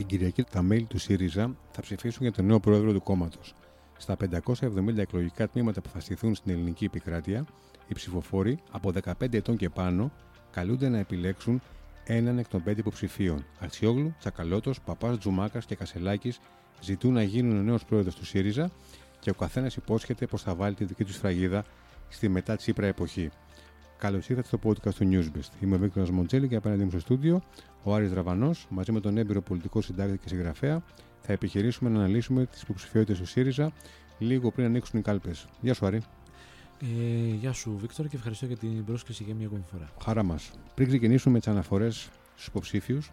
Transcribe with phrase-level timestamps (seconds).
[0.00, 3.54] Την Κυριακή τα μέλη του ΣΥΡΙΖΑ θα ψηφίσουν για τον νέο πρόεδρο του κόμματος.
[3.96, 7.46] Στα 570 εκλογικά τμήματα που θα στηθούν στην ελληνική επικράτεια,
[7.88, 10.12] οι ψηφοφόροι από 15 ετών και πάνω
[10.50, 11.60] καλούνται να επιλέξουν
[12.04, 13.44] έναν εκ των πέντε υποψηφίων.
[13.58, 16.40] Αξιόγλου, Τσακαλώτος, Παπάς Τζουμάκας και Κασελάκης
[16.80, 18.70] ζητούν να γίνουν ο νέος πρόεδρος του ΣΥΡΙΖΑ
[19.20, 21.64] και ο καθένας υπόσχεται πως θα βάλει τη δική του φραγίδα
[22.08, 23.30] στη μετά Τσίπρα εποχή.
[24.00, 25.62] Καλώς ήρθατε στο podcast του Newsbest.
[25.62, 27.42] Είμαι ο Βίκτορας Μοντζέλη και απέναντί μου στο στούντιο
[27.82, 30.82] ο Άρης Δραβανό μαζί με τον έμπειρο πολιτικό συντάκτη και συγγραφέα
[31.20, 33.72] θα επιχειρήσουμε να αναλύσουμε τις υποψηφιότητες του ΣΥΡΙΖΑ
[34.18, 35.46] λίγο πριν ανοίξουν οι κάλπες.
[35.60, 36.02] Γεια σου, Άρη.
[36.82, 39.90] Ε, γεια σου, Βίκτορα, και ευχαριστώ για την πρόσκληση για μια ακόμη φορά.
[40.02, 40.50] Χαρά μας.
[40.74, 43.12] Πριν ξεκινήσουμε με τις αναφορές στους υποψήφιους,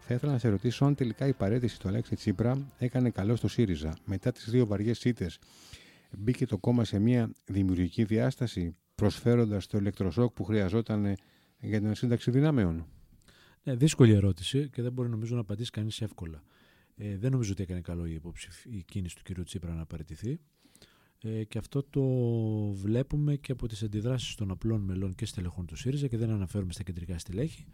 [0.00, 3.48] θα ήθελα να σε ρωτήσω αν τελικά η παρέτηση του Αλέξη Τσίπρα έκανε καλό στο
[3.48, 3.96] ΣΥΡΙΖΑ.
[4.04, 5.30] Μετά τις δύο βαριές ήττε,
[6.10, 11.16] μπήκε το κόμμα σε μια δημιουργική διάσταση, προσφέροντας το ηλεκτροσόκ που χρειαζόταν
[11.60, 12.86] για την σύνταξη δυνάμεων;
[13.62, 16.42] Ναι, δύσκολη ερώτηση και δεν μπορεί νομίζω να απαντήσει κανείς εύκολα.
[16.96, 18.20] Ε, δεν νομίζω ότι έκανε καλό η,
[18.64, 19.44] η κίνηση του κ.
[19.44, 20.38] Τσίπρα να παραιτηθεί.
[21.22, 22.02] Ε, και αυτό το
[22.72, 26.72] βλέπουμε και από τις αντιδράσεις των απλών μελών και στελεχών του ΣΥΡΙΖΑ και δεν αναφέρουμε
[26.72, 27.64] στα κεντρικά στελέχη,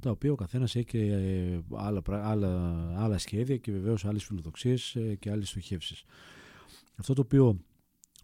[0.00, 4.94] τα οποία ο καθένας έχει και ε, άλλα, άλλα, άλλα σχέδια και βεβαίως άλλες φιλοδοξίες
[4.94, 6.04] ε, και άλλες στοχεύσεις.
[6.96, 7.60] Αυτό το οποίο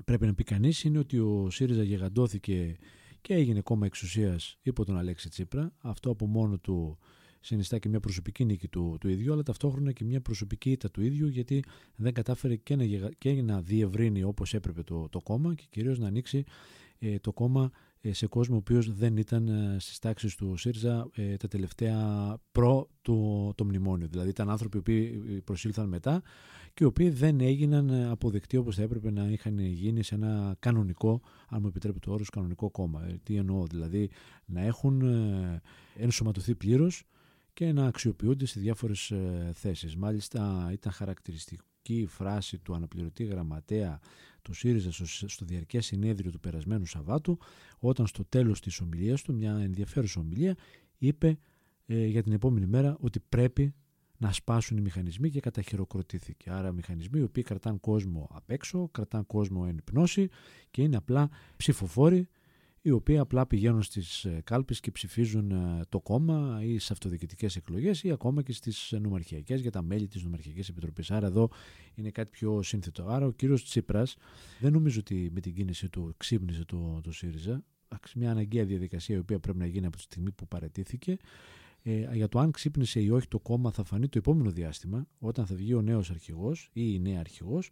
[0.05, 2.77] πρέπει να πει κανείς είναι ότι ο ΣΥΡΙΖΑ γεγαντώθηκε
[3.21, 5.73] και έγινε κόμμα εξουσίας υπό τον Αλέξη Τσίπρα.
[5.79, 6.99] Αυτό από μόνο του
[7.41, 11.03] συνιστά και μια προσωπική νίκη του, του ίδιου, αλλά ταυτόχρονα και μια προσωπική ήττα του
[11.03, 11.65] ίδιου, γιατί
[11.97, 12.85] δεν κατάφερε και να,
[13.19, 16.45] και να διευρύνει όπως έπρεπε το, το κόμμα και κυρίως να ανοίξει
[16.99, 21.09] ε, το κόμμα ε, σε κόσμο ο οποίος δεν ήταν ε, στις τάξεις του ΣΥΡΙΖΑ
[21.15, 21.99] ε, τα τελευταία
[22.53, 24.07] προ το, το μνημόνιο.
[24.11, 24.93] Δηλαδή ήταν άνθρωποι που
[25.45, 26.23] προσήλθαν μετά
[26.75, 31.21] και οι οποίοι δεν έγιναν αποδεκτοί όπως θα έπρεπε να είχαν γίνει σε ένα κανονικό,
[31.49, 33.07] αν μου επιτρέπετε το όρο, κανονικό κόμμα.
[33.23, 34.11] Τι εννοώ, δηλαδή
[34.45, 35.03] να έχουν
[35.97, 37.05] ενσωματωθεί πλήρως
[37.53, 39.13] και να αξιοποιούνται σε διάφορες
[39.53, 39.97] θέσεις.
[39.97, 44.01] Μάλιστα ήταν χαρακτηριστικό η φράση του αναπληρωτή γραμματέα
[44.45, 47.39] του ΣΥΡΙΖΑ στο, στο διαρκές συνέδριο του περασμένου Σαββάτου
[47.79, 50.57] όταν στο τέλος της ομιλίας του, μια ενδιαφέρουσα ομιλία,
[50.99, 51.39] είπε
[51.87, 53.75] ε, για την επόμενη μέρα ότι πρέπει
[54.19, 56.51] να σπάσουν οι μηχανισμοί και καταχειροκροτήθηκε.
[56.51, 60.29] Άρα μηχανισμοί οι οποίοι κρατάνε κόσμο απ' έξω, κρατάνε κόσμο εν πνώση
[60.71, 62.29] και είναι απλά ψηφοφόροι
[62.87, 67.57] οι οποίοι απλά πηγαίνουν στις ε, κάλπες και ψηφίζουν ε, το κόμμα ή σε αυτοδιοικητικές
[67.57, 71.11] εκλογές ή ακόμα και στις νομαρχιακές για τα μέλη της Νομαρχιακής Επιτροπής.
[71.11, 71.51] Άρα εδώ
[71.95, 73.07] είναι κάτι πιο σύνθετο.
[73.09, 74.17] Άρα ο κύριος Τσίπρας
[74.61, 77.65] δεν νομίζω ότι με την κίνηση του ξύπνησε το, το ΣΥΡΙΖΑ.
[78.15, 81.17] Μια αναγκαία διαδικασία η οποία πρέπει να γίνει από τη στιγμή που παρετήθηκε.
[81.83, 85.47] Ε, για το αν ξύπνησε ή όχι το κόμμα θα φανεί το επόμενο διάστημα, όταν
[85.47, 87.71] θα βγει ο νέος αρχηγός ή η νέα αρχηγός,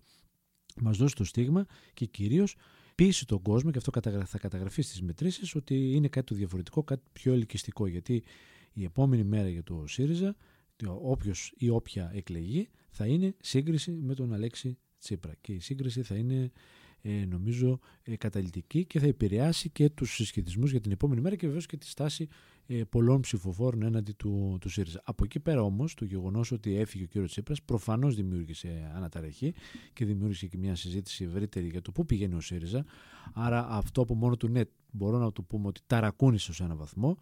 [0.80, 2.56] μας δώσει το στίγμα και κυρίως
[2.94, 3.90] πείσει τον κόσμο, και αυτό
[4.24, 7.86] θα καταγραφεί στις μετρήσεις, ότι είναι κάτι το διαφορετικό, κάτι πιο ελκυστικό.
[7.86, 8.22] Γιατί
[8.72, 10.36] η επόμενη μέρα για το ΣΥΡΙΖΑ,
[11.02, 15.34] όποιος ή όποια εκλεγεί, θα είναι σύγκριση με τον Αλέξη Τσίπρα.
[15.40, 16.50] Και η σύγκριση θα είναι ε,
[17.08, 21.66] νομίζω ε, καταλητική και θα επηρεάσει και τους συσχετισμούς για την επόμενη μέρα και βεβαίως
[21.66, 22.28] και τη στάση
[22.66, 25.00] ε, πολλών ψηφοφόρων έναντι του, του ΣΥΡΙΖΑ.
[25.04, 27.26] Από εκεί πέρα όμως το γεγονός ότι έφυγε ο κ.
[27.26, 29.54] Τσίπρας προφανώς δημιούργησε αναταραχή
[29.92, 32.84] και δημιούργησε και μια συζήτηση ευρύτερη για το πού πηγαίνει ο ΣΥΡΙΖΑ.
[33.32, 37.18] Άρα αυτό από μόνο του ναι μπορώ να το πούμε ότι ταρακούνησε σε έναν βαθμό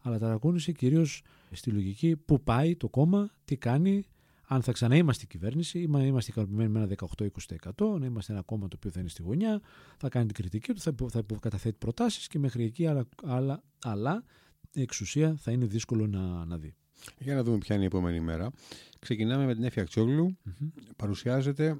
[0.00, 4.04] αλλά ταρακούνησε κυρίως στη λογική πού πάει το κόμμα, τι κάνει,
[4.46, 6.94] αν θα ξαναείμαστε η κυβέρνηση, ή να είμαστε ικανοποιημένοι με ένα
[7.76, 9.60] 18-20%, να είμαστε ένα κόμμα το οποίο θα είναι στη γωνιά,
[9.96, 14.24] θα κάνει την κριτική του, θα, θα καταθέτει προτάσεις και μέχρι εκεί, αλλά, αλλά, αλλά
[14.72, 16.74] η εξουσία θα είναι δύσκολο να, να δει.
[17.18, 18.50] Για να δούμε ποια είναι η επόμενη μέρα.
[18.98, 20.36] Ξεκινάμε με την Έφη Αξιόγλου.
[20.96, 21.78] Παρουσιάζεται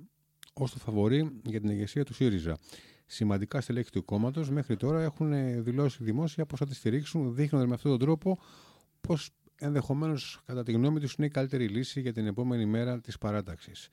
[0.52, 2.58] ως το φαβορή για την ηγεσία του ΣΥΡΙΖΑ.
[3.06, 7.74] Σημαντικά στελέχη του κόμματος μέχρι τώρα έχουν δηλώσει δημόσια πώ θα τη στηρίξουν, δείχνοντας με
[7.74, 8.38] αυτόν τον τρόπο
[9.00, 9.18] πώ
[9.64, 13.88] ενδεχομένως, κατά τη γνώμη τους, είναι η καλύτερη λύση για την επόμενη μέρα της παράταξης.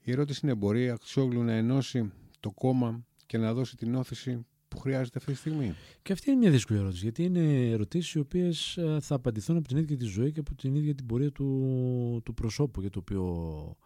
[0.00, 4.46] Η ερώτηση είναι: Μπορεί η Αξιόγλου να ενώσει το κόμμα και να δώσει την όθηση
[4.68, 8.18] που χρειάζεται αυτή τη στιγμή; Και αυτή είναι μια δύσκολη ερώτηση, γιατί είναι ερωτήσεις οι
[8.18, 11.32] οποίες ε, θα απαντηθούν από την ίδια τη ζωή και από την ίδια την πορεία
[11.32, 13.76] του, του προσώπου για το οποίο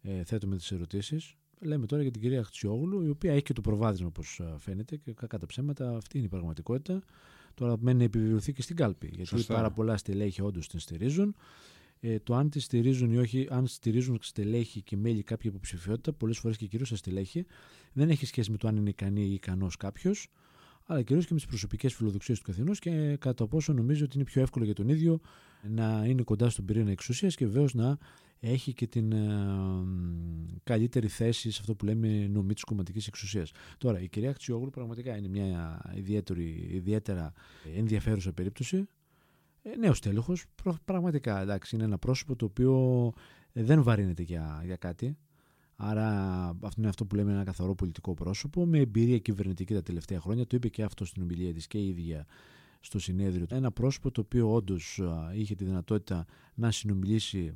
[0.00, 1.34] ε, θέτουμε τις ερωτήσεις.
[1.60, 4.96] Λέμε τώρα για την κυρία Αξιόγλου, η οποία έχει και το προβάδισμα όπως ε, φαίνεται
[4.96, 7.02] και κατά ψέματα αυτή είναι η πραγματικότητα.
[7.58, 9.06] Τώρα μένει να επιβεβαιωθεί και στην κάλπη.
[9.06, 9.54] Γιατί Σωστά.
[9.54, 11.34] πάρα πολλά στελέχη όντως την στηρίζουν.
[12.00, 16.38] Ε, το αν τη στηρίζουν ή όχι, αν στηρίζουν στελέχη και μέλη κάποια υποψηφιότητα, πολλές
[16.38, 17.46] φορές και κυρίως στα στελέχη,
[17.92, 20.28] δεν έχει σχέση με το αν είναι ικανή ή ικανός κάποιος,
[20.86, 24.24] αλλά κυρίως και με τις προσωπικές φιλοδοξίες του καθενός και κατά πόσο νομίζει ότι είναι
[24.24, 25.20] πιο εύκολο για τον ίδιο
[25.62, 27.98] να είναι κοντά στον πυρήνα εξουσίας και βεβαίως να
[28.40, 29.26] έχει και την ε,
[30.64, 33.50] καλύτερη θέση σε αυτό που λέμε νομή της κομματικής εξουσίας.
[33.78, 37.32] Τώρα, η κυρία Χτσιόγλου πραγματικά είναι μια ιδιαίτερη, ιδιαίτερα
[37.76, 38.88] ενδιαφέρουσα περίπτωση.
[39.62, 40.44] Ε, Νέος τέλεχος,
[40.84, 43.12] πραγματικά εντάξει, είναι ένα πρόσωπο το οποίο
[43.52, 45.16] ε, δεν βαρύνεται για, για κάτι.
[45.80, 46.08] Άρα
[46.48, 50.46] αυτό είναι αυτό που λέμε ένα καθαρό πολιτικό πρόσωπο με εμπειρία κυβερνητική τα τελευταία χρόνια.
[50.46, 52.26] Το είπε και αυτό στην ομιλία της και η ίδια
[52.80, 53.46] στο συνέδριο.
[53.50, 55.00] Ένα πρόσωπο το οποίο όντως
[55.34, 56.24] είχε τη δυνατότητα
[56.54, 57.52] να συνομιλήσει, ε,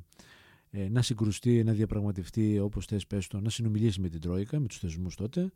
[0.89, 4.77] να συγκρουστεί, να διαπραγματευτεί όπως θες πες το, να συνομιλήσει με την Τρόικα, με τους
[4.79, 5.51] θεσμούς τότε,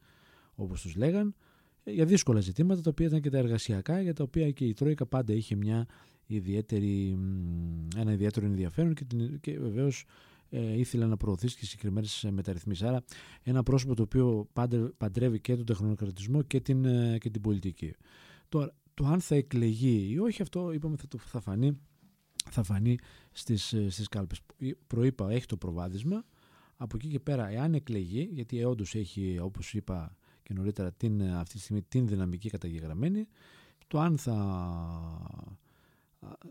[0.56, 1.36] όπως τους λέγαν,
[1.84, 4.74] ε, για δύσκολα ζητήματα τα οποία ήταν και τα εργασιακά, για τα οποία και η
[4.74, 5.86] Τρόικα πάντα είχε μια
[6.25, 7.18] ιδιαίτερη,
[7.96, 9.06] ένα ιδιαίτερο ενδιαφέρον και,
[9.42, 10.06] και βεβαίως
[10.50, 12.84] ε, ήθελε να προωθήσει και συγκεκριμένες μεταρρυθμίσεις.
[12.88, 13.04] Άρα,
[13.44, 14.48] ένα πρόσωπο το οποίο
[14.98, 17.94] παντρεύει και τον τεχνοκρατισμό και την, ε, και την πολιτική.
[18.50, 21.78] Τώρα, το αν θα εκλεγεί ή όχι, αυτό είπαμε θα, το, θα φανεί,
[22.49, 22.97] θα φανεί
[23.31, 24.41] στις, ε, στις κάλπες.
[24.88, 26.25] Προείπα, έχει το προβάδισμα.
[26.77, 31.55] Από εκεί και πέρα, εάν εκλεγεί, γιατί όντως έχει, όπως είπα και νωρίτερα, την, αυτή
[31.55, 33.27] τη στιγμή την δυναμική καταγεγραμμένη,
[33.88, 34.35] το αν θα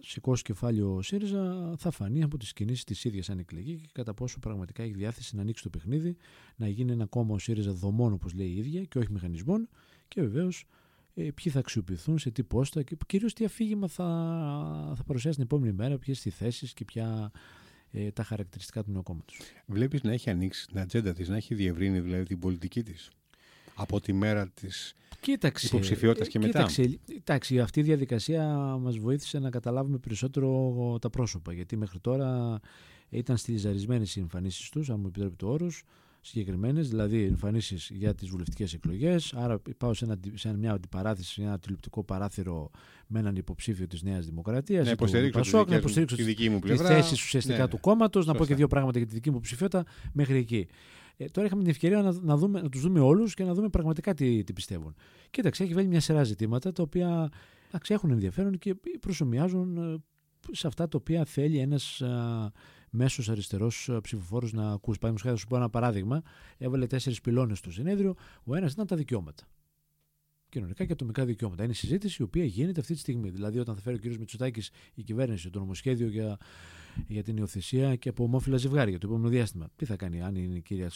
[0.00, 4.14] σηκώσει κεφάλαιο ο ΣΥΡΙΖΑ θα φανεί από τις κινήσεις της ίδιας αν εκλεγεί και κατά
[4.14, 6.16] πόσο πραγματικά έχει διάθεση να ανοίξει το παιχνίδι,
[6.56, 9.68] να γίνει ένα κόμμα ο ΣΥΡΙΖΑ δομών όπως λέει η ίδια και όχι μηχανισμών
[10.08, 10.66] και βεβαίως ε,
[11.16, 14.04] ποιοι θα αξιοποιηθούν, σε τι πόστα και κυρίως τι αφήγημα θα,
[14.96, 17.30] θα παρουσιάσει την επόμενη μέρα, ποιες οι θέσει και ποια
[17.90, 19.32] ε, τα χαρακτηριστικά του νέου κόμματο.
[19.66, 23.10] Βλέπεις να έχει ανοίξει την ατζέντα της, να έχει διευρύνει δηλαδή την πολιτική της
[23.74, 24.94] από τη μέρα της
[25.62, 26.68] υποψηφιότητας και μετά.
[27.04, 31.52] Κοίταξε, αυτή η διαδικασία μας βοήθησε να καταλάβουμε περισσότερο τα πρόσωπα.
[31.52, 32.60] Γιατί μέχρι τώρα
[33.08, 35.82] ήταν στυλιζαρισμένες οι εμφανίσεις τους, αν μου επιτρέπει το όρος,
[36.26, 39.34] συγκεκριμένες, δηλαδή εμφανίσεις για τις βουλευτικές εκλογές.
[39.34, 42.70] Άρα πάω σε, ένα, σε μια αντιπαράθεση, σε ένα τηλεοπτικό παράθυρο
[43.06, 44.86] με έναν υποψήφιο της Νέας Δημοκρατίας.
[44.86, 46.88] Να υποστηρίξω, να υποστηρίξω τη δική μου πλευρά.
[46.88, 49.40] Τι θέσεις ουσιαστικά ναι, του κόμματος, να πω και δύο πράγματα για τη δική μου
[49.40, 50.66] ψηφιότητα μέχρι εκεί.
[51.16, 53.68] Ε, τώρα είχαμε την ευκαιρία να, να, δούμε, να τους δούμε όλους και να δούμε
[53.68, 54.94] πραγματικά τι, τι πιστεύουν.
[55.30, 57.30] Κοίταξε, έχει βάλει μια σειρά ζητήματα τα οποία
[57.88, 59.96] έχουν ενδιαφέρον και προσωμιάζουν ε,
[60.50, 62.02] σε αυτά τα οποία θέλει ένας
[62.90, 64.98] μέσος αριστερός ψηφοφόρος να ακούσει.
[64.98, 66.22] Παραδείγματος χάρη, σου πω ένα παράδειγμα.
[66.58, 68.14] Έβαλε τέσσερις πυλώνες στο συνέδριο.
[68.44, 69.48] Ο ένας ήταν τα δικαιώματα.
[70.48, 71.62] Κοινωνικά και ατομικά δικαιώματα.
[71.62, 73.30] Είναι η συζήτηση η οποία γίνεται αυτή τη στιγμή.
[73.30, 74.18] Δηλαδή, όταν θα φέρει ο κ.
[74.18, 76.38] Μητσοτάκης η κυβέρνηση το νομοσχέδιο για
[77.06, 79.68] για την υιοθεσία και από ομόφυλα ζευγάρια το επόμενο διάστημα.
[79.76, 80.90] Τι θα κάνει, αν είναι η κυρία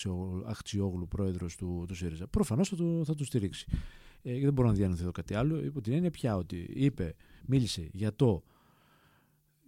[0.47, 3.67] Αχτσιόγλου πρόεδρος του, του ΣΥΡΙΖΑ; Προφανώς θα, το, θα του στηρίξει.
[4.23, 5.65] Ε, δεν μπορώ να διανοηθώ εδώ κάτι άλλο.
[5.65, 7.15] Υπό την έννοια πια ότι είπε,
[7.47, 8.43] μίλησε για το,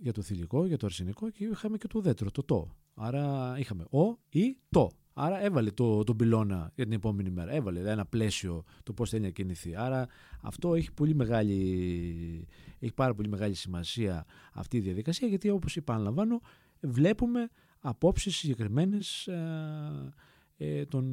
[0.03, 2.69] για το θηλυκό, για το αρσενικό και είχαμε και το ουδέτερο, το το.
[2.95, 4.91] Άρα είχαμε ο ή το.
[5.15, 7.53] Άρα έβαλε το, τον πυλώνα για την επόμενη μέρα.
[7.53, 9.77] Έβαλε ένα πλαίσιο το πώς θέλει να κινηθεί.
[9.77, 10.09] Άρα
[10.43, 12.47] αυτό έχει, πολύ μεγάλη,
[12.79, 16.41] έχει πάρα πολύ μεγάλη σημασία αυτή η διαδικασία γιατί όπως είπα, αναλαμβάνω,
[16.81, 17.49] βλέπουμε
[17.81, 20.13] απόψεις συγκεκριμένες ε,
[20.57, 21.13] ε, των,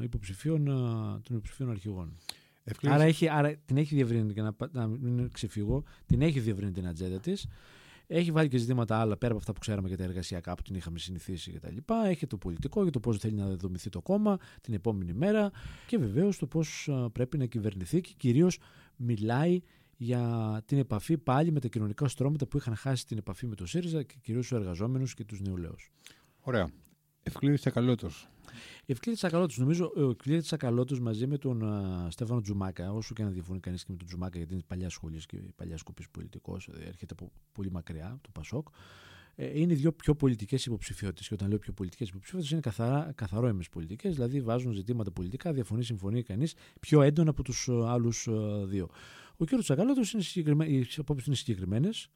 [0.00, 0.70] ε, υποψηφίων, ε,
[1.22, 2.16] των υποψηφίων αρχηγών.
[2.82, 6.86] Άρα, έχει, άρα την έχει διευρύνει, και να, να μην ξεφύγω, την έχει διευρύνει την
[6.86, 7.46] ατζέντα της.
[8.10, 10.74] Έχει βάλει και ζητήματα άλλα πέρα από αυτά που ξέραμε για τα εργασιακά που την
[10.74, 11.76] είχαμε συνηθίσει κτλ.
[12.04, 15.50] Έχει το πολιτικό για το πώς θέλει να δομηθεί το κόμμα την επόμενη μέρα
[15.86, 18.58] και βεβαίως το πώς πρέπει να κυβερνηθεί και κυρίως
[18.96, 19.60] μιλάει
[19.96, 23.66] για την επαφή πάλι με τα κοινωνικά στρώματα που είχαν χάσει την επαφή με το
[23.66, 25.90] ΣΥΡΙΖΑ και κυρίως τους εργαζόμενους και τους νεολαίους.
[26.40, 26.70] Ωραία.
[27.28, 28.28] Ευκλήδης Τσακαλώτος.
[28.86, 29.58] Ευκλήδης Τσακαλώτος.
[29.58, 33.84] Νομίζω ο Ευκλήδης Τσακαλώτος μαζί με τον uh, Στέφανο Τζουμάκα, όσο και να διαφωνεί κανείς
[33.84, 37.32] και με τον Τζουμάκα, γιατί είναι παλιά σχολής και παλιά σκοπής πολιτικός, ε, έρχεται από
[37.52, 38.68] πολύ μακριά, το Πασόκ.
[39.34, 41.28] Ε, είναι οι δύο πιο πολιτικές υποψηφιότητες.
[41.28, 45.84] Και όταν λέω πιο πολιτικές υποψηφιότητες, είναι καθαρά, καθαρό πολιτικές, δηλαδή βάζουν ζητήματα πολιτικά, διαφωνεί,
[45.84, 48.28] συμφωνεί κανείς πιο έντονα από τους άλλους
[48.64, 48.88] δύο.
[49.36, 49.48] Ο κ.
[49.58, 50.44] Τσακαλώτος, οι
[50.96, 52.10] απόψεις είναι συγκεκριμένες.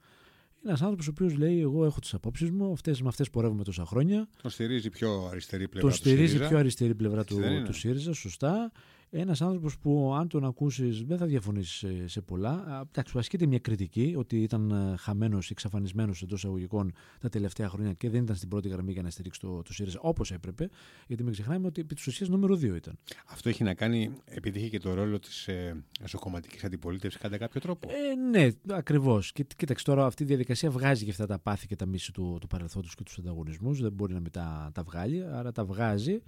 [0.63, 3.65] Είναι ένας άνθρωπος ο οποίος λέει: Εγώ έχω τις απόψεις μου, αυτές, με αυτές πορεύουμε
[3.65, 4.29] τόσα χρόνια.
[4.43, 8.73] Τον στηρίζει πιο αριστερή πλευρά τον στηρίζει πιο αριστερή πλευρά του, του ΣΥΡΙΖΑ, σωστά.
[9.15, 12.83] Ένας άνθρωπος που, αν τον ακούσεις, δεν θα διαφωνήσεις σε, σε πολλά.
[12.91, 18.11] Εντάξει, ασκείται μια κριτική ότι ήταν ε, χαμένος, εξαφανισμένος εντός εισαγωγικών τα τελευταία χρόνια και
[18.11, 20.69] δεν ήταν στην πρώτη γραμμή για να στηρίξει το, το ΣΥΡΙΖΑ όπως έπρεπε.
[21.07, 22.99] Γιατί μην ξεχνάμε ότι επί της ουσίας νούμερο 2 ήταν.
[23.27, 27.61] Αυτό έχει να κάνει, επειδή είχε και το ρόλο της ε, εσωκομματικής αντιπολίτευσης κατά κάποιο
[27.61, 27.89] τρόπο.
[27.91, 29.33] Ε, ναι, ακριβώς.
[29.33, 32.37] Και κοίταξε τώρα, αυτή η διαδικασία βγάζει και αυτά τα πάθη και τα μίση του,
[32.41, 33.81] του παρελθόντος και τους ανταγωνισμούς.
[33.81, 36.23] Δεν μπορεί να μετά τα βγάλει, άρα τα βγάζει.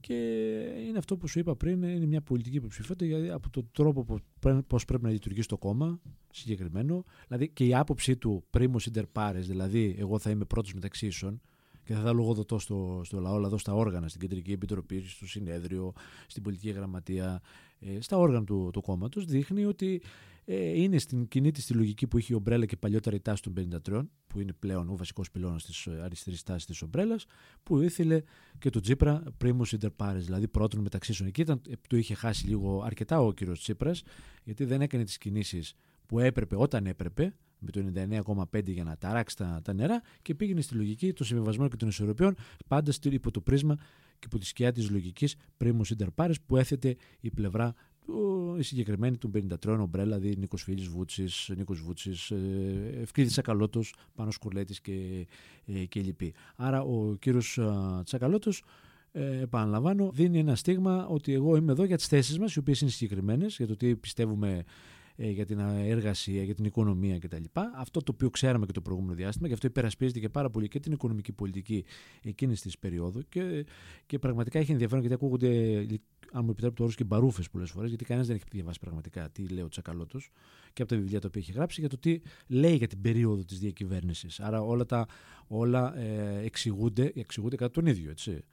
[0.00, 0.14] Και
[0.86, 4.20] είναι αυτό που σου είπα πριν, είναι μια πολιτική υποψηφιότητα γιατί από τον τρόπο
[4.66, 6.00] πώς πρέπει να λειτουργήσει το κόμμα
[6.30, 7.04] συγκεκριμένο.
[7.26, 11.40] Δηλαδή και η άποψή του πρίμο inter pares, δηλαδή εγώ θα είμαι πρώτος μεταξύ ίσων
[11.84, 15.92] και θα θα λογοδοτώ στο, στο λαό, δηλαδή στα όργανα, στην Κεντρική Επιτροπή, στο Συνέδριο,
[16.26, 17.40] στην Πολιτική Γραμματεία,
[17.80, 20.02] ε, στα όργανα του, του κόμματος, δείχνει ότι
[20.50, 23.42] ε, είναι στην κοινή της τη λογική που είχε η ομπρέλα και παλιότερα η τάση
[23.42, 23.54] των
[23.86, 27.26] 53, που είναι πλέον ο βασικός πυλώνας της ε, αριστερής τάσης της ομπρέλας,
[27.62, 28.22] που ήθελε
[28.58, 31.40] και το Τσίπρα πρίμου inter pares, δηλαδή πρώτον μεταξύ Εκεί.
[31.40, 34.02] Ήταν, ε, το είχε χάσει λίγο αρκετά ο κύριος Τσίπρας,
[34.44, 35.74] γιατί δεν έκανε τις κινήσεις
[36.06, 37.80] που έπρεπε όταν έπρεπε, με το
[38.52, 41.88] 99,5 για να ταράξει τα, τα νερά και πήγαινε στη λογική των συμβιβασμών και των
[41.88, 42.36] ισορροπιών,
[42.68, 43.76] πάντα υπό το πρίσμα
[44.18, 47.74] και υπό τη σκιά της λογικής πρίμου Ιντερπάρε που έθετε η πλευρά
[48.58, 49.30] η συγκεκριμένη του
[49.64, 52.36] 53 ομπρέλα, δηλαδή Νίκος Φίλης Βούτσης, Νίκος Βούτσης, ε,
[53.00, 55.26] Ευκλήδη Τσακαλώτος, Πάνος Κουρλέτης και,
[55.66, 56.34] ε, και λοιποί.
[56.56, 57.58] Άρα ο κύριος
[58.04, 58.64] Τσακαλώτος,
[59.12, 62.80] ε, επαναλαμβάνω, δίνει ένα στίγμα ότι εγώ είμαι εδώ για τις θέσεις μας, οι οποίες
[62.80, 64.62] είναι συγκεκριμένες, για το τι πιστεύουμε ε,
[65.18, 67.44] για την εργασία, για την οικονομία κτλ.
[67.76, 70.80] Αυτό το οποίο ξέραμε και το προηγούμενο διάστημα, και αυτό υπερασπίζεται και πάρα πολύ και
[70.80, 71.84] την οικονομική πολιτική
[72.22, 73.66] εκείνης της περίοδου και,
[74.06, 75.78] και πραγματικά έχει ενδιαφέρον γιατί ακούγονται,
[76.32, 79.30] αν μου επιτρέπετε το όρο, και μπαρούφες πολλές φορές, γιατί κανένας δεν έχει διαβάσει πραγματικά
[79.30, 80.30] τι λέει ο Τσακαλώτος
[80.72, 83.44] και από τα βιβλία τα οποία έχει γράψει για το τι λέει για την περίοδο
[83.44, 84.40] της διακυβέρνησης.
[84.40, 85.06] Άρα όλα, τα,
[85.46, 88.10] όλα ε, εξηγούνται, εξηγούνται κατά τον ίδιο.
[88.10, 88.44] Έτσι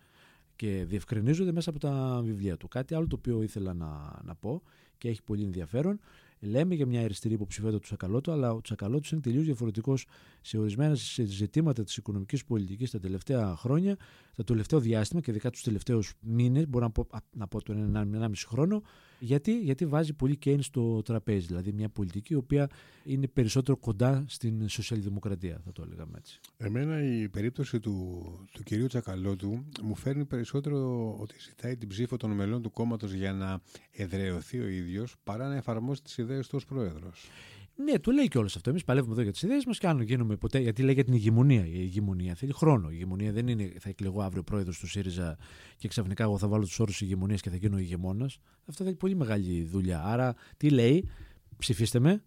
[0.55, 2.67] και διευκρινίζονται μέσα από τα βιβλία του.
[2.67, 4.61] Κάτι άλλο το οποίο ήθελα να, να πω
[4.97, 5.99] και έχει πολύ ενδιαφέρον
[6.39, 10.05] Λέμε για μια αριστερή υποψηφιότητα του Τσακαλώτου, αλλά ο Τσακαλώτο είναι τελείως διαφορετικός
[10.41, 13.97] σε ορισμένα ζητήματα της οικονομικής πολιτικής τα τελευταία χρόνια,
[14.35, 18.31] το τελευταίο διάστημα και ειδικά τους τελευταίους μήνες, μπορώ να πω, να πω τον 1,5
[18.47, 18.81] χρόνο.
[19.19, 22.69] Γιατί, γιατί βάζει πολύ Κέιν στο τραπέζι, δηλαδή μια πολιτική η οποία
[23.03, 26.39] είναι περισσότερο κοντά στην σοσιαλδημοκρατία, θα το έλεγα έτσι.
[26.57, 32.31] Εμένα η περίπτωση του, του κυρίου Τσακαλώτου μου φέρνει περισσότερο ότι ζητάει την ψήφο των
[32.31, 33.61] μελών του κόμματος για να
[33.91, 37.29] εδραιωθεί ο ίδιος παρά να εφαρμόσει τις ιδέες του ως πρόεδρος.
[37.77, 38.69] Ναι, του λέει και όλος αυτό.
[38.69, 40.59] Εμείς παλεύουμε εδώ για τις ιδέες μας και αν γίνουμε ποτέ.
[40.59, 41.65] Γιατί λέει για την ηγεμονία.
[41.65, 42.89] Η ηγεμονία θέλει χρόνο.
[42.89, 45.37] Η ηγεμονία δεν είναι θα εκλεγώ αύριο πρόεδρος του ΣΥΡΙΖΑ
[45.77, 48.37] και ξαφνικά εγώ θα βάλω τους όρους ηγεμονίας και θα γίνω ηγεμόνας.
[48.65, 50.03] Αυτό θέλει πολύ μεγάλη δουλειά.
[50.03, 51.09] Άρα τι λέει,
[51.57, 52.23] ψηφίστε με,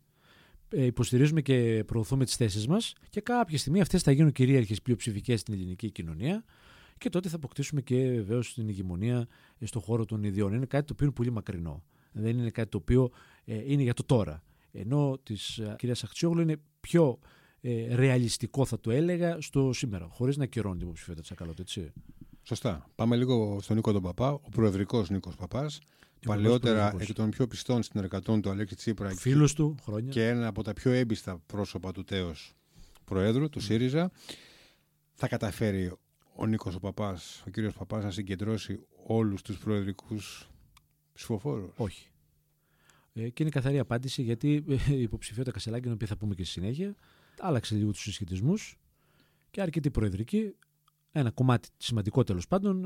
[0.68, 5.40] ε, υποστηρίζουμε και προωθούμε τις θέσεις μας και κάποια στιγμή αυτές θα γίνουν κυρίαρχες πλειοψηφικές
[5.40, 6.44] στην ελληνική κοινωνία
[6.98, 9.26] και τότε θα αποκτήσουμε και βεβαίως την ηγεμονία
[9.60, 10.52] στον χώρο των ιδιών.
[10.52, 11.84] Είναι κάτι το οποίο είναι πολύ μακρινό.
[12.12, 13.10] Δεν είναι κάτι το οποίο
[13.44, 14.42] ε, είναι για το τώρα.
[14.80, 17.18] Ενώ της ε, κυρίας Αχτσιόγλου είναι πιο
[17.60, 21.92] ε, ρεαλιστικό, θα το έλεγα, στο σήμερα, χωρίς να κυρώνει την υποψηφιότητα της Ακαλώτη, έτσι.
[22.42, 22.90] Σωστά.
[22.94, 25.80] Πάμε λίγο στον Νίκο τον Παπά, ο προεδρικός Νίκος Παπάς.
[26.26, 30.10] Παλαιότερα εκ των πιο πιστών συνεργατών του Αλέξη Τσίπρα Φίλος του, χρόνια.
[30.10, 32.54] και ένα από τα πιο έμπιστα πρόσωπα του τέος
[33.04, 34.10] Προέδρου, του ΣΥΡΙΖΑ.
[35.14, 35.92] Θα καταφέρει
[36.34, 40.48] ο Νίκος ο Παπάς, ο κύριος Παπάς να συγκεντρώσει όλους τους προεδρικούς
[41.12, 42.08] ψηφοφόρους; Όχι.
[43.18, 46.44] Ε, και είναι καθαρή απάντηση γιατί ε, η υποψηφιότητα Κασελάκη, την οποία θα πούμε και
[46.44, 46.94] στη συνέχεια,
[47.38, 48.78] άλλαξε λίγο τους συσχετισμούς
[49.50, 50.54] και αρκετή προεδρική.
[51.12, 52.80] Ένα κομμάτι σημαντικό τέλος πάντων,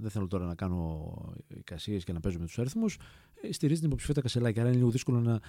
[0.00, 1.12] δεν θέλω τώρα να κάνω
[1.48, 2.98] εικασίες και να παίζω με τους αριθμούς,
[3.42, 4.60] ε, στηρίζει την υποψηφιότητα Κασελάκη.
[4.60, 5.40] Άρα είναι λίγο δύσκολο να,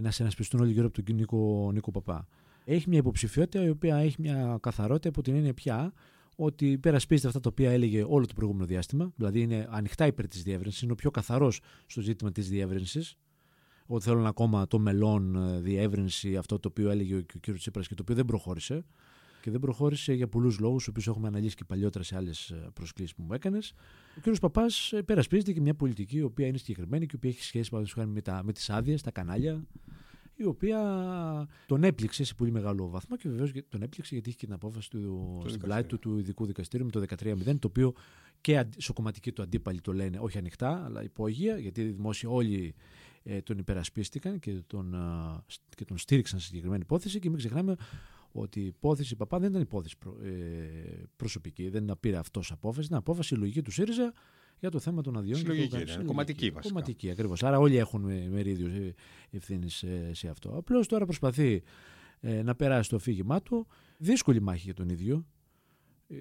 [0.00, 2.26] να συνασπιστούν όλοι γύρω από τον Νίκο, Νίκο Παπά.
[2.64, 5.92] Έχει μια υποψηφιότητα η οποία έχει μια καθαρότητα από την έννοια πια
[6.36, 10.42] ότι υπερασπίζεται αυτά τα οποία έλεγε όλο το προηγούμενο διάστημα, δηλαδή είναι ανοιχτά υπέρ της
[10.42, 13.16] διεύρυνσης, είναι ο πιο καθαρός στο ζήτημα της διεύρυνσης,
[13.88, 17.50] ότι θέλουν ακόμα το μελών ε, διεύρυνση, αυτό το οποίο έλεγε ο, ο κ.
[17.56, 18.84] Τσίπρας και το οποίο δεν προχώρησε.
[19.42, 23.14] Και δεν προχώρησε για πολλούς λόγους, του οποίου έχουμε αναλύσει και παλιότερα σε άλλες προσκλήσεις
[23.14, 23.72] που μου έκανες.
[24.16, 24.38] Ο κ.
[24.40, 27.74] Παπάς ε, περασπίζεται και μια πολιτική η οποία είναι συγκεκριμένη και η οποία έχει σχέση
[27.94, 29.66] με, με τις άδειες, τα κανάλια,
[30.40, 30.78] η οποία
[31.66, 34.90] τον έπληξε σε πολύ μεγάλο βαθμό και βεβαίως τον έπληξε γιατί είχε και την απόφαση
[34.90, 37.94] του στην πλάτη του του ειδικού δικαστήριου με το 13-0, το οποίο
[38.40, 43.07] και κομματική του αντίπαλοι το λένε όχι ανοιχτά, αλλά υπόγεια, γιατί οι δημόσιοι όλοι ε,
[43.42, 44.94] τον υπερασπίστηκαν και τον,
[45.76, 47.76] και τον στήριξαν σε συγκεκριμένη υπόθεση και μην ξεχνάμε
[48.32, 50.28] ότι η υπόθεση Παπά δεν ήταν υπόθεση ε,
[51.16, 54.12] προσωπική, δεν πήρε αυτός απόφαση, ήταν απόφαση λογική του ΣΥΡΙΖΑ
[54.58, 55.38] για το θέμα των αδειών.
[55.38, 56.04] Συλλογική, και το...
[56.04, 56.74] κομματική βασικά.
[56.74, 57.42] Κομματική ακριβώς.
[57.42, 58.94] Άρα όλοι έχουν μερίδιος ε,
[59.30, 60.56] ευθύνης σε, αυτό.
[60.56, 61.62] Απλώς τώρα προσπαθεί
[62.20, 63.66] να περάσει το αφήγημά του.
[63.98, 65.26] Δύσκολη μάχη για τον ίδιο.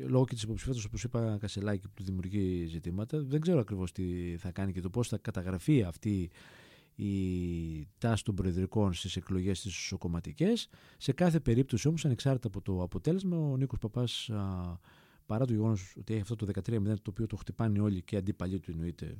[0.08, 3.24] Λόγω και της υποψηφιότητας, όπως είπα, Κασελάκη που του δημιουργεί ζητήματα.
[3.24, 6.30] Δεν ξέρω ακριβώς τι θα κάνει και το πώς θα καταγραφεί αυτή
[6.98, 10.70] η τάση των προεδρικών στις εκλογές τις ισοκομματικές.
[10.98, 14.30] Σε κάθε περίπτωση όμως ανεξάρτητα από το αποτέλεσμα ο Νίκος Παπάς
[15.26, 18.60] παρά το γεγονός ότι έχει αυτό το 13-0 το οποίο το χτυπάνε όλοι και αντίπαλοι
[18.60, 19.18] του εννοείται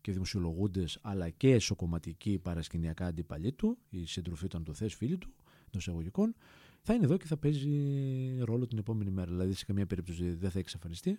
[0.00, 5.18] και δημοσιολογούντες αλλά και εσωκομματικοί παρασκηνιακά αντίπαλοι του, η συντροφή του αν το θες φίλοι
[5.18, 5.28] του,
[5.70, 6.34] των εισαγωγικών,
[6.82, 7.70] θα είναι εδώ και θα παίζει
[8.40, 9.30] ρόλο την επόμενη μέρα.
[9.30, 11.18] Δηλαδή σε καμία περίπτωση δεν θα εξαφανιστεί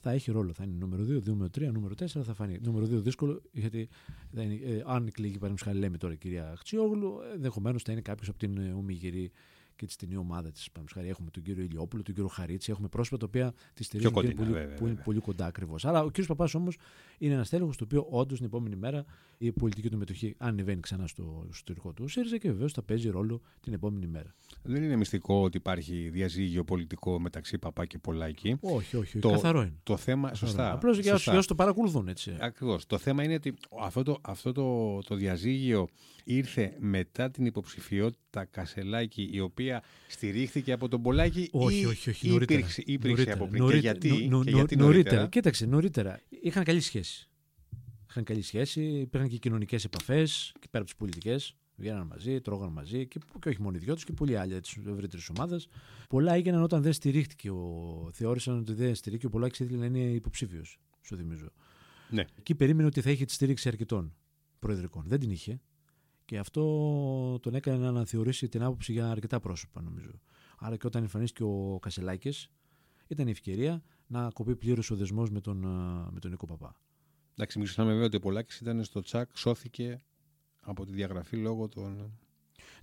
[0.00, 0.52] θα έχει ρόλο.
[0.52, 2.58] Θα είναι νούμερο 2, νούμερο 3, νούμερο 4 θα φανεί.
[2.62, 3.88] Νούμερο 2 δύσκολο, γιατί
[4.34, 8.00] θα είναι, ε, αν εκλεγεί παραδείγματο χάρη, λέμε τώρα η κυρία Χτσιόγλου, ενδεχομένως θα είναι
[8.00, 9.30] κάποιος από την ε, Ομιγυρή
[9.80, 10.68] και τη στενή ομάδα της.
[10.94, 14.50] Έχουμε τον κύριο Ηλιόπουλο, τον κύριο Χαρίτση, έχουμε πρόσωπα τα οποία τη στηρίζουν κοντινά, πολύ,
[14.50, 15.04] βέβαια, που είναι βέβαια.
[15.04, 15.84] πολύ κοντά ακριβώς.
[15.84, 16.76] Αλλά ο κύριος Παπάς όμως
[17.18, 19.04] είναι ένας τέλεχος το οποίο όντως την επόμενη μέρα
[19.38, 23.40] η πολιτική του μετοχή ανεβαίνει ξανά στο εσωτερικό του ΣΥΡΙΖΑ και βεβαίως θα παίζει ρόλο
[23.60, 24.34] την επόμενη μέρα.
[24.62, 28.56] Δεν είναι μυστικό ότι υπάρχει διαζύγιο πολιτικό μεταξύ Παπά και Πολάκη.
[28.60, 29.18] Όχι, όχι, όχι.
[29.18, 29.78] Το- καθαρό είναι.
[29.82, 30.34] Το θέμα.
[30.34, 30.72] Σωστά.
[30.72, 32.36] Απλώς για όσου για όσους το παρακολουθούν έτσι.
[32.40, 32.86] Ακριβώς.
[32.86, 35.88] Το θέμα είναι ότι αυτό το, αυτό το, το διαζύγιο
[36.36, 42.26] ήρθε μετά την υποψηφιότητα Κασελάκη, η οποία στηρίχθηκε από τον Πολάκη Όχι, ή όχι, όχι.
[42.26, 42.58] ή Νωρίτερα.
[42.58, 43.36] υπήρξε, υπήρξε Νωρίτερα.
[43.36, 43.62] από πριν.
[43.62, 43.98] Νωρίτερα.
[43.98, 44.86] Και γιατί, Νο- νο- και νο- γιατί νωρίτερα.
[44.86, 45.28] νωρίτερα.
[45.28, 46.20] Κοίταξε, νωρίτερα.
[46.42, 47.28] Είχαν καλή σχέση.
[48.08, 51.54] Είχαν καλή σχέση, υπήρχαν και κοινωνικές επαφές και πέρα από τις πολιτικές.
[51.76, 54.70] Βγαίναν μαζί, τρώγαν μαζί και, και όχι μόνο οι δυο τους και πολλοί άλλοι τη
[54.88, 55.60] ευρύτερη ομάδα.
[56.08, 57.50] Πολλά έγιναν όταν δεν στηρίχτηκε.
[57.50, 58.10] Ο...
[58.12, 61.52] Θεώρησαν ότι δεν στηρίχθηκε ο Πολάκης ήθελε να είναι υποψήφιος, σου θυμίζω.
[62.10, 62.24] Ναι.
[62.38, 64.14] Εκεί περίμενε ότι θα είχε τη στήριξη αρκετών
[64.58, 65.04] προεδρικών.
[65.06, 65.60] Δεν την είχε.
[66.30, 70.10] Και αυτό τον έκανε να αναθεωρήσει την άποψη για αρκετά πρόσωπα, νομίζω.
[70.58, 72.50] Άρα και όταν εμφανίστηκε ο Κασελάκης,
[73.08, 76.74] ήταν η ευκαιρία να κοπεί πλήρως ο δεσμός με τον, α, με τον Νίκο Παπά.
[77.34, 80.02] Εντάξει, μην ξεχνάμε βέβαια ότι ο Πολάκης ήταν στο τσακ, σώθηκε
[80.60, 82.18] από τη διαγραφή λόγω των,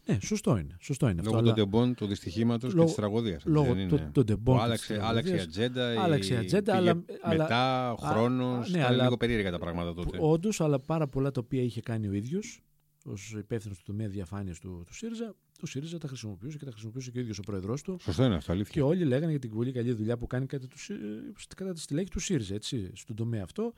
[0.06, 0.78] Ναι, σωστό είναι.
[0.80, 1.32] Σωστό είναι αυτό.
[1.32, 3.46] λόγω αλλά των τεμπών, του δυστυχήματος και Λόγω- της τραγωδίας.
[3.46, 5.10] λόγω των- των τεμπών και της άλλαξε, τραγωδίας.
[5.12, 6.02] άλλαξε η ατζέντα.
[6.04, 8.68] Άλλαξε η ατζέντα, αλλά- αλλά- μετά, ο α- χρόνος.
[8.68, 10.18] α, ναι, ήταν αλλά- λίγο περίεργα τα πράγματα τότε.
[10.22, 12.62] Όντως, αλλά πάρα πολλά τα οποία είχε κάνει ο ίδιος
[13.08, 17.12] ως υπεύθυνος του τομέα διαφάνειας του, του ΣΥΡΙΖΑ, το ΣΥΡΙΖΑ τα χρησιμοποιούσε και τα χρησιμοποιούσε
[17.12, 17.98] και ο ίδιος ο πρόεδρός του.
[18.02, 18.86] Σωστό είναι αυτό, Και αλήθεια.
[18.86, 22.10] όλοι λέγανε για την πολύ καλή δουλειά που κάνει κατά, τους, ΣΥ- κατά τη στελέχη
[22.10, 23.74] του ΣΥΡΙΖΑ, έτσι, στον τομέα αυτό.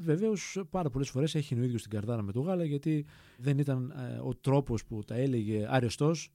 [0.00, 3.06] Βεβαίως, πάρα πολλές φορές έχει ο ίδιος την καρδάρα με το γάλα, γιατί
[3.38, 6.32] δεν ήταν ε, ο τρόπος που τα έλεγε αρεστός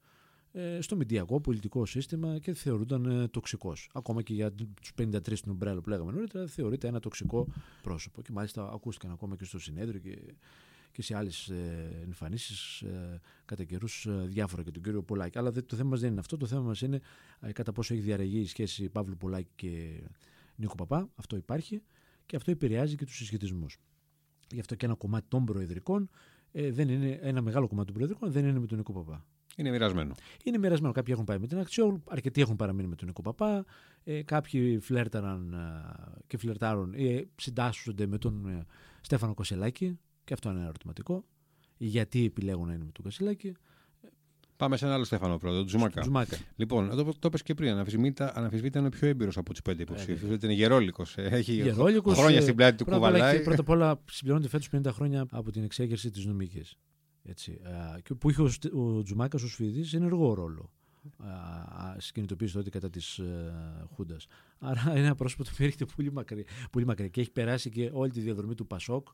[0.51, 3.89] ε, στο μηντιακό πολιτικό σύστημα και θεωρούνταν ε, τοξικός.
[3.93, 7.47] Ακόμα και για τους 53 στην Ομπρέλο που λέγαμε νωρίτερα, θεωρείται ένα τοξικό
[7.81, 8.21] πρόσωπο.
[8.21, 10.17] Και μάλιστα ακούστηκαν ακόμα και στο συνέδριο και,
[10.97, 15.37] και σε άλλες ε, εμφανίσεις ε, κατά καιρούς ε, διάφορα και τον κύριο Πολάκη.
[15.37, 16.37] Αλλά δε- το θέμα μας δεν είναι αυτό.
[16.37, 16.99] Το θέμα μας είναι
[17.39, 20.01] ε, κατά πόσο έχει διαρρεγεί η σχέση Παύλου Πολάκη και
[20.55, 21.09] Νίκο Παπά.
[21.15, 21.81] Αυτό υπάρχει
[22.25, 23.77] και αυτό επηρεάζει και τους συσχετισμούς.
[24.51, 26.09] Γι' αυτό και ένα κομμάτι των προεδρικών
[26.51, 29.25] ε, δεν είναι, ένα μεγάλο κομμάτι των προεδρικών δεν είναι με τον Νίκο Παπά.
[29.55, 30.15] Είναι μοιρασμένο.
[30.43, 30.93] Είναι μοιρασμένο.
[30.93, 33.65] Κάποιοι έχουν πάει με την Αξιόγλου, αρκετοί έχουν παραμείνει με τον Νίκο Παπά.
[34.03, 38.65] Ε, κάποιοι φλέρταραν ε, και φλερτάρουν ή συντάσσονται με τον ε,
[39.01, 39.99] Στέφανο Κοσελάκη.
[40.27, 41.23] Και αυτό είναι ένα ερωτηματικό.
[41.77, 43.53] Γιατί επιλέγουν να είναι με τον Κοσελάκη.
[44.57, 46.01] Πάμε σε ένα άλλο Στέφανο πρώτο, τον Τζουμάκα.
[46.01, 46.37] Τζουμάκα.
[46.55, 49.81] Λοιπόν, το, το είπες και πριν, αναφυσβήτα, αναφυσβήτα είναι ο πιο έμπειρος από τους πέντε
[49.81, 50.27] υποψήφιου.
[50.27, 50.37] βέβαια.
[50.43, 51.17] είναι γερόλικος.
[51.17, 53.37] Έχει Γερόλικος, χρόνια ε, στην πλάτη του Πρώτα απ' όλα, κουβαλάει.
[53.37, 56.75] και πρώτα απ' όλα συμπληρώνεται φέτος 50 χρόνια από την εξέγερση της νομικής.
[57.23, 60.71] Έτσι, α, και που είχε ο, Στε- ο Τζουμάκας ω φοιτητή ενεργό ρόλο
[61.97, 63.19] στι κινητοποίηση τότε κατά της
[63.95, 64.27] Χούντας.
[64.59, 67.89] Άρα είναι ένα πρόσωπο το οποίο έρχεται πολύ μακριά, πολύ μακριά και έχει περάσει και
[67.93, 69.07] όλη τη διαδρομή του Πασόκ.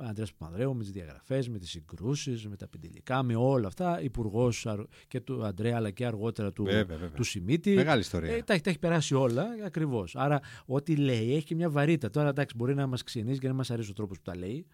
[0.00, 4.02] Ο Αντρέα Παπανδρέου με τις διαγραφές, με τις συγκρούσεις, με τα πεντηλικά, με όλα αυτά.
[4.02, 4.66] Υπουργός
[5.08, 7.10] και του Αντρέα αλλά και αργότερα του, Βέβαια, βέβαια.
[7.16, 7.74] του Σιμίτη.
[7.74, 8.34] Μεγάλη ιστορία.
[8.36, 10.16] Ε, τα, έχει- τα έχει περάσει όλα ακριβώς.
[10.16, 12.10] Άρα, ό,τι λέει έχει και μια βαρύτητα.
[12.10, 14.66] Τώρα, εντάξει, μπορεί να μας ξενίζει και να μας αρέσει ο τρόπος που τα λέει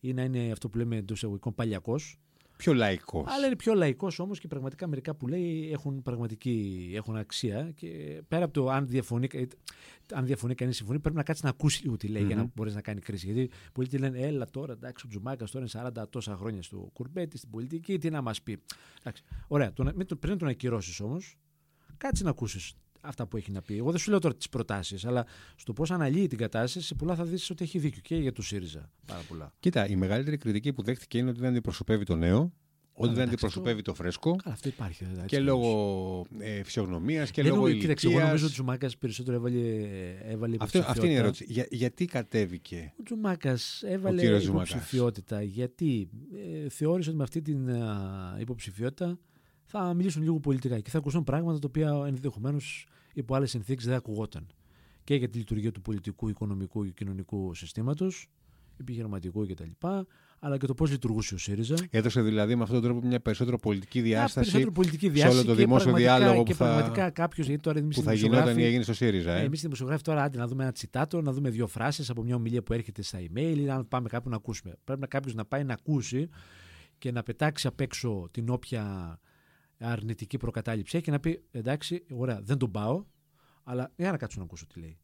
[0.00, 2.16] ή να είναι αυτό που λέμε εντός εισαγωγικών παλιακός.
[2.56, 3.24] Πιο λαϊκός.
[3.28, 7.70] Αλλά είναι πιο λαϊκός όμως και πραγματικά μερικά που λέει έχουν πραγματική έχουν αξία.
[7.74, 7.88] Και
[8.28, 9.44] πέρα από το αν διαφωνεί, ε,
[10.12, 12.50] αν διαφωνεί κανείς συμφωνεί, πρέπει να κάτσεις να ακούσεις λίγο τι λέει για να Μμμ.
[12.54, 13.26] μπορείς να κάνει κρίση.
[13.32, 16.90] Γιατί πολλοί τι λένε, Έλα τώρα, εντάξει, ο Τζουμάκας τώρα είναι 40 τόσα χρόνια στο
[16.92, 18.58] κουρμπέτι, στην πολιτική, τι να μας πει.
[19.00, 19.22] Εντάξει.
[19.48, 21.36] Ωραία, το, να- μην το- πριν να τον ακυρώσεις όμως,
[21.96, 23.76] κάτσε να ακούσεις αυτά που έχει να πει.
[23.76, 27.14] Εγώ δεν σου λέω τώρα τις προτάσεις, αλλά στο πώς αναλύει την κατάσταση, σε πολλά
[27.14, 28.90] θα δεις ότι έχει δίκιο και για το ΣΥΡΙΖΑ.
[29.06, 29.52] Πάρα πολλά.
[29.60, 32.52] Κοίτα, η μεγαλύτερη κριτική που δέχτηκε είναι ότι δεν αντιπροσωπεύει το νέο,
[32.96, 35.04] ότι δεν εντάξει, αντιπροσωπεύει το φρέσκο Καλά, αυτό υπάρχει.
[35.04, 38.46] δηλαδή, και έτσι λόγω ε, φυσιογνωμίας και Δεν λόγω νομίζω- Κοίταξε, εγώ νομίζω ότι ο
[38.46, 38.64] ηλικία.
[38.64, 39.60] Τζουμάκας περισσότερο έβαλε,
[40.32, 41.20] έβαλε Αυτό, αυτή είναι η υποψηφιότητα.
[41.20, 41.44] ερώτηση.
[41.48, 44.70] Για, γιατί κατέβηκε; Ο Τζουμάκας έβαλε κύριος Τζουμάκας.
[44.70, 46.08] υποψηφιότητα γιατί
[46.64, 49.18] ε, θεώρησε ότι με αυτή την α, υποψηφιότητα
[49.78, 53.94] θα μιλήσουν λίγο πολιτικά και θα ακούσουν πράγματα τα οποία ενδεχομένως υπό άλλες συνθήκες δεν
[53.94, 54.46] ακουγόταν.
[55.04, 58.28] Και για τη λειτουργία του πολιτικού, οικονομικού και κοινωνικού συστήματος,
[58.80, 59.86] επιχειρηματικού κτλ.
[60.38, 61.74] Αλλά και το πώς λειτουργούσε ο ΣΥΡΙΖΑ.
[61.90, 65.36] Έδωσε δηλαδή με αυτόν τον τρόπο μια περισσότερο πολιτική Μια διάσταση περισσότερο πολιτική σε διάσταση.
[65.36, 68.02] όλο το και δημόσιο πραγματικά- διάλογο που και θα- πραγματικά κάποιος, γιατί τώρα εμείς που
[68.02, 69.32] θα γινόταν ή έγινε στο ΣΥΡΙΖΑ.
[69.32, 69.44] ε, Ε.
[69.44, 72.34] Εμείς οι δημοσιογράφοι τώρα, άντε να δούμε ένα τσιτάτο, να δούμε δύο φράσεις από μια
[72.34, 74.74] ομιλία που έρχεται στα email ή να πάμε κάπου να ακούσουμε.
[74.84, 76.28] Πρέπει να κάποιος να πάει να ακούσει
[76.98, 79.18] και να πετάξει απ' έξω την όποια
[79.78, 83.04] αρνητική προκατάληψη έχει και να πει εντάξει, ωραία, δεν τον πάω,
[83.64, 84.98] αλλά για να κάτσω να ακούσω τι λέει.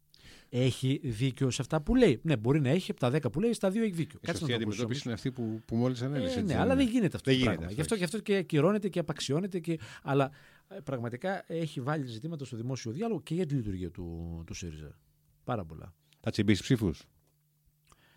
[0.48, 2.20] Έχει δίκιο σε αυτά που λέει.
[2.22, 4.18] Ναι, μπορεί να έχει από τα 10 που λέει, στα 2 έχει δίκιο.
[4.22, 5.04] Η Κάτσε σωστή να το ακούσεις αντιμετώπιση όμως.
[5.04, 6.38] είναι αυτή που, που μόλις ανέλησε.
[6.38, 7.64] Ε, ναι, αλλά δεν γίνεται αυτό Δεν το γίνεται πράγμα.
[7.64, 9.58] αυτό, Γι' αυτό, γι' αυτό και ακυρώνεται και απαξιώνεται.
[9.58, 9.78] Και...
[10.02, 10.30] Αλλά
[10.68, 14.98] ε, πραγματικά έχει βάλει ζητήματα στο δημόσιο διάλογο και για τη λειτουργία του, του ΣΥΡΙΖΑ.
[15.44, 15.94] Πάρα πολλά.
[16.20, 17.06] Θα τσιμπήσει ψήφους;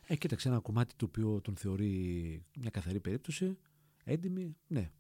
[0.08, 3.58] Ε, κοίταξε ένα κομμάτι το οποίο τον θεωρεί μια καθαρή περίπτωση.
[4.04, 4.92] Έντιμη, ναι.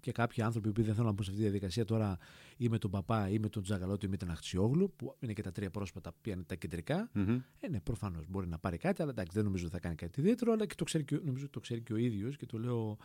[0.00, 2.18] Και κάποιοι άνθρωποι που δεν θέλουν να μπουν σε αυτή τη διαδικασία τώρα
[2.56, 5.42] ή με τον Παπά ή με τον Τζαγαλώτο ή με τον Αχτσιόγλου, που είναι και
[5.42, 7.10] τα τρία πρόσωπα που είναι τα κεντρικά.
[7.12, 7.38] Μμμ.
[7.60, 10.20] Ε, ναι, προφανώς μπορεί να πάρει κάτι, αλλά εντάξει, δεν νομίζω ότι θα κάνει κάτι
[10.20, 12.46] ιδιαίτερο, αλλά και το ξέρει και, ο- νομίζω ότι το ξέρει και ο ίδιος και
[12.46, 12.96] το λέω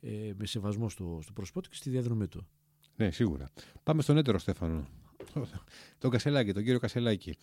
[0.00, 2.46] ε, με σεβασμό στο, στο πρόσωπό του και στη διαδρομή του.
[2.96, 3.48] Ναι, σίγουρα.
[3.82, 4.86] Πάμε στον έτερο Στέφανο.
[5.98, 7.36] Τον Κασελάκη, τον κύριο Κασελάκη.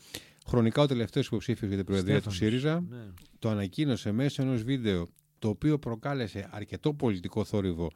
[0.47, 2.37] Χρονικά ο τελευταίος υποψήφιος για την Προεδρία του Στέφανος.
[2.61, 3.07] ΣΥΡΙΖΑ Ναι.
[3.39, 5.07] το ανακοίνωσε μέσω ενός βίντεο
[5.39, 7.91] το οποίο προκάλεσε αρκετό πολιτικό θόρυβο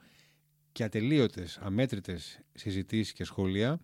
[0.71, 3.79] και ατελείωτες, αμέτρητες συζητήσεις και σχόλια.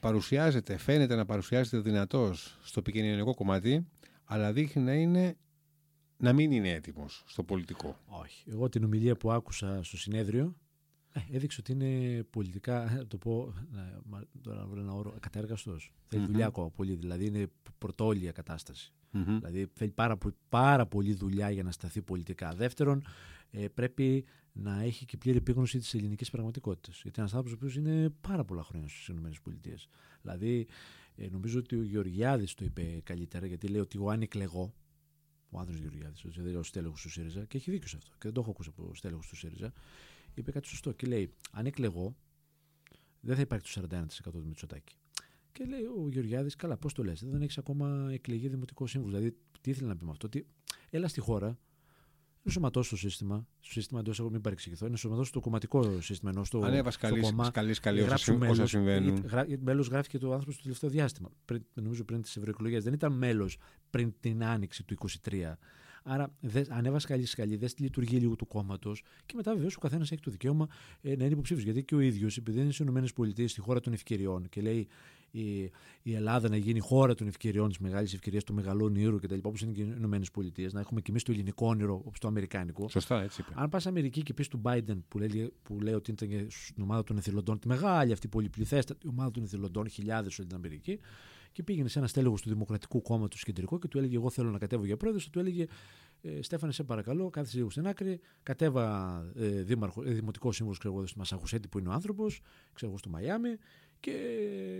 [0.00, 3.86] Παρουσιάζεται, φαίνεται να παρουσιάζεται δυνατός στο επικοινωνιακό κομμάτι,
[4.24, 5.36] αλλά δείχνει να, είναι,
[6.16, 7.98] να μην είναι έτοιμος στο πολιτικό.
[8.06, 8.44] Όχι.
[8.50, 10.56] Εγώ την ομιλία που άκουσα στο συνέδριο
[11.12, 15.12] ε, έδειξε ότι είναι πολιτικά, να το πω, να, μα- τώρα να βρω ένα όρο,
[15.16, 15.92] ακατέργαστος.
[16.06, 16.30] Θέλει Μμμ.
[16.30, 17.46] δουλειά ακόμα πολύ, δηλαδή είναι
[17.78, 18.92] πρωτόλια κατάσταση.
[19.10, 19.38] Μμμ.
[19.38, 22.54] Δηλαδή θέλει πάρα, πο- πάρα πολύ δουλειά για να σταθεί πολιτικά.
[22.54, 23.04] Δεύτερον,
[23.50, 27.00] ε, πρέπει να έχει και πλήρη επίγνωση της ελληνικής πραγματικότητας.
[27.02, 29.30] Γιατί είναι ένας άνθρωπος ο οποίος είναι πάρα πολλά χρόνια στις ΗΠΑ.
[30.22, 30.66] Δηλαδή,
[31.16, 34.74] ε, νομίζω ότι ο Γεωργιάδης το είπε καλύτερα, γιατί λέει ότι εγώ αν εκλεγώ,
[35.50, 38.18] ο άνθρωπο Γεωργιάδης, ο δηλαδή ο στέλεχος του ΣΥΡΙΖΑ, και έχει δίκιο σε αυτό, και
[38.20, 39.72] δεν το έχω ακούσει από στέλεχος του ΣΥΡΙΖΑ,
[40.34, 42.16] είπε κάτι σωστό και λέει: Αν εκλεγώ,
[43.20, 44.94] δεν θα υπάρχει το 41% του Μητσοτάκη.
[45.52, 49.16] Και λέει ο Γεωργιάδης, καλά, πώς το λες, δεν έχεις ακόμα εκλεγεί δημοτικό σύμβουλο.
[49.16, 50.46] Δηλαδή, τι ήθελε να πει με αυτό, ότι
[50.90, 51.58] έλα στη χώρα,
[52.46, 56.30] είναι σωματώσει το σύστημα, στο σύστημα εντός εγώ μην παρεξηγηθώ, είναι σωματώσει το κομματικό σύστημα
[56.30, 57.44] ενώ στο, Ανέβα στο καλή, κόμμα.
[57.44, 59.12] σκαλή, σκαλή όσα, Γράψου συμ- όσα μέλος, συμβαίνουν.
[59.12, 61.30] γιατί γρά- γιατί Μέλος γράφει και το άνθρωπο στο τελευταίο διάστημα.
[61.44, 62.84] Πριν, νομίζω πριν τις ευρωεκλογές.
[62.84, 63.58] Δεν ήταν μέλος
[63.90, 65.58] πριν την άνοιξη του 23.
[66.08, 69.78] Άρα δες, ανέβα σκαλή σκαλή, δε τη λειτουργία λίγο του κόμματος και μετά βεβαίως ο
[69.78, 70.68] καθένας έχει το δικαίωμα
[71.00, 71.64] ε, να είναι υποψήφιος.
[71.64, 74.88] Γιατί και ο ίδιος, επειδή είναι στις ΗΠΑ, στη χώρα των ευκαιριών και λέει
[75.30, 75.70] η,
[76.02, 79.38] η Ελλάδα να γίνει χώρα των ευκαιριών, της μεγάλης ευκαιρίας, του μεγαλού όνειρου κτλ.
[79.42, 82.88] Όπως είναι και οι ΗΠΑ, να έχουμε και εμείς το ελληνικό όνειρο όπως το αμερικάνικο.
[82.88, 83.52] Σωστά, έτσι είπε.
[83.54, 86.82] Αν πας Αμερική και πεις του Biden που λέει, που λέει ότι ήταν και στην
[86.82, 90.98] ομάδα των εθελοντών, τη μεγάλη αυτή πολυπληθέστατη ομάδα των εθελοντών, χιλιάδες όλη την Αμερική,
[91.56, 94.58] και πήγαινε σε ένα στέλεχο του Δημοκρατικού Κόμματος κεντρικό και του έλεγε: Εγώ θέλω να
[94.58, 95.30] κατέβω για πρόεδρος.
[95.30, 95.66] Του έλεγε:
[96.20, 98.20] ε, Στέφανε, σε παρακαλώ, κάθεσε λίγο στην άκρη.
[98.42, 102.40] Κατέβα ε, δήμαρχο, ε, δημοτικός σύμβουλος ξέρω εγώ, στη Μασαχουσέτη που είναι ο άνθρωπος,
[102.72, 103.56] ξέρω εγώ στο Μαϊάμι
[104.00, 104.12] και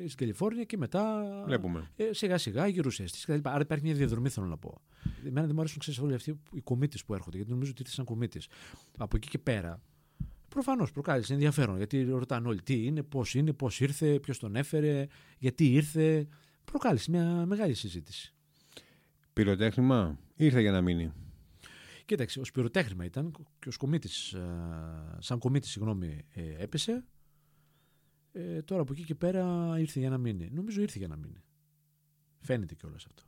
[0.04, 1.90] στην Καλιφόρνια και μετά Βλέπουμε.
[1.96, 3.48] ε, σιγά σιγά γερουσιαστή κτλ.
[3.48, 4.80] Άρα υπάρχει μια διαδρομή, θέλω να πω.
[5.26, 7.94] Εμένα δεν μου αρέσουν ξέρεις, όλοι αυτοί οι κομίτες που έρχονται, γιατί νομίζω ότι ήρθε
[7.94, 8.40] σαν κομίτη.
[8.98, 9.82] Από εκεί και πέρα,
[10.48, 11.76] προφανώς προκάλεσε ενδιαφέρον.
[11.76, 15.06] Γιατί ρωτάνε όλοι τι είναι, πώς είναι, πώς ήρθε, ποιος τον έφερε,
[15.38, 16.26] γιατί ήρθε.
[16.70, 18.34] Προκάλεσε μια μεγάλη συζήτηση.
[19.32, 21.12] Πυροτέχνημα; Ήρθε για να μείνει.
[22.04, 24.40] Κοίταξε, ο σπυροτέχνημα ήταν και ο κομίτης, ε,
[25.18, 27.04] σαν κομίτη, συγγνώμη, ε, έπεσε.
[28.32, 30.50] Ε, τώρα από εκεί και πέρα ήρθε για να μείνει.
[30.52, 31.42] Νομίζω ήρθε για να μείνει.
[32.40, 33.22] Φαίνεται κιόλας αυτό.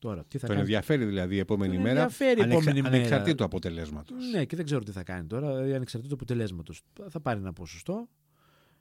[0.00, 2.94] Τώρα, τι θα Τον κάνει; ενδιαφέρει δηλαδή η επόμενη Τον μέρα, ενδιαφέρει η επόμενη μέρα.
[2.94, 4.30] ανεξαρτήτου αποτελέσματος.
[4.32, 6.82] Ναι, και δεν ξέρω τι θα κάνει τώρα, δηλαδή ανεξαρτήτως αποτελέσματος.
[7.08, 8.08] Θα πάρει ένα ποσοστό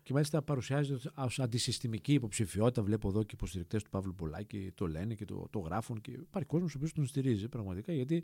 [0.10, 2.84] και μάλιστα παρουσιάζεται ως αντισυστημική υποψηφιότητα.
[2.84, 6.02] Βλέπω εδώ και υποστηρικτές του Παύλου Πολάκη το λένε και το, το γράφουν.
[6.02, 8.24] Και υπάρχει κόσμος ο οποίος τον στηρίζει πραγματικά γιατί